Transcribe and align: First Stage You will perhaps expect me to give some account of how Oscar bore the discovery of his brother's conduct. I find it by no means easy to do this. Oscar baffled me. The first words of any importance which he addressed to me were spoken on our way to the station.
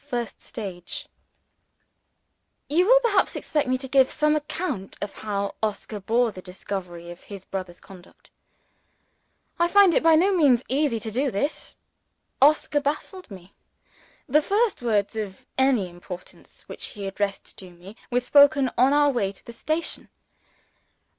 First 0.07 0.41
Stage 0.41 1.07
You 2.67 2.87
will 2.87 2.99
perhaps 3.01 3.35
expect 3.35 3.67
me 3.69 3.77
to 3.77 3.87
give 3.87 4.09
some 4.09 4.35
account 4.35 4.97
of 4.99 5.13
how 5.13 5.53
Oscar 5.61 5.99
bore 5.99 6.31
the 6.31 6.41
discovery 6.41 7.11
of 7.11 7.21
his 7.21 7.45
brother's 7.45 7.79
conduct. 7.79 8.31
I 9.59 9.67
find 9.67 9.93
it 9.93 10.01
by 10.01 10.15
no 10.15 10.35
means 10.35 10.63
easy 10.67 10.99
to 10.99 11.11
do 11.11 11.29
this. 11.29 11.75
Oscar 12.41 12.81
baffled 12.81 13.29
me. 13.29 13.53
The 14.27 14.41
first 14.41 14.81
words 14.81 15.15
of 15.15 15.45
any 15.55 15.87
importance 15.87 16.63
which 16.65 16.87
he 16.97 17.05
addressed 17.05 17.55
to 17.57 17.69
me 17.69 17.95
were 18.09 18.21
spoken 18.21 18.71
on 18.79 18.93
our 18.93 19.11
way 19.11 19.31
to 19.31 19.45
the 19.45 19.53
station. 19.53 20.09